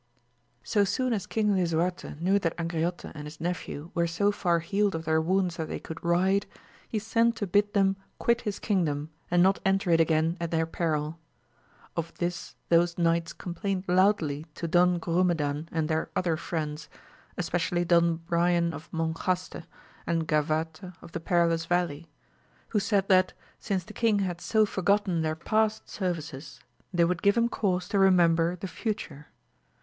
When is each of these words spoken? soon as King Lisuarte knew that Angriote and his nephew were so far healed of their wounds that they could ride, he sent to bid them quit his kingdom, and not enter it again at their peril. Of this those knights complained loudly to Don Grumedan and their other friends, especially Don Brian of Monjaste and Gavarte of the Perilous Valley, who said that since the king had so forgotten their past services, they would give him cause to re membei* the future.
soon 0.63 1.13
as 1.13 1.27
King 1.27 1.53
Lisuarte 1.55 2.19
knew 2.19 2.39
that 2.39 2.57
Angriote 2.57 3.11
and 3.13 3.25
his 3.25 3.39
nephew 3.39 3.91
were 3.93 4.07
so 4.07 4.31
far 4.31 4.57
healed 4.57 4.95
of 4.95 5.05
their 5.05 5.21
wounds 5.21 5.57
that 5.57 5.67
they 5.67 5.79
could 5.79 6.03
ride, 6.03 6.47
he 6.89 6.97
sent 6.97 7.35
to 7.35 7.45
bid 7.45 7.75
them 7.75 7.95
quit 8.17 8.41
his 8.41 8.57
kingdom, 8.57 9.11
and 9.29 9.43
not 9.43 9.59
enter 9.63 9.91
it 9.91 9.99
again 10.01 10.37
at 10.41 10.49
their 10.49 10.65
peril. 10.65 11.19
Of 11.95 12.15
this 12.15 12.55
those 12.69 12.97
knights 12.97 13.31
complained 13.31 13.83
loudly 13.87 14.47
to 14.55 14.67
Don 14.67 14.97
Grumedan 14.99 15.67
and 15.71 15.87
their 15.87 16.09
other 16.15 16.35
friends, 16.35 16.89
especially 17.37 17.85
Don 17.85 18.15
Brian 18.15 18.73
of 18.73 18.91
Monjaste 18.91 19.67
and 20.07 20.25
Gavarte 20.27 20.93
of 21.03 21.11
the 21.11 21.19
Perilous 21.19 21.65
Valley, 21.67 22.09
who 22.69 22.79
said 22.79 23.07
that 23.09 23.33
since 23.59 23.83
the 23.83 23.93
king 23.93 24.17
had 24.17 24.41
so 24.41 24.65
forgotten 24.65 25.21
their 25.21 25.35
past 25.35 25.87
services, 25.89 26.59
they 26.91 27.05
would 27.05 27.21
give 27.21 27.37
him 27.37 27.47
cause 27.47 27.87
to 27.89 27.99
re 27.99 28.09
membei* 28.09 28.59
the 28.59 28.67
future. 28.67 29.27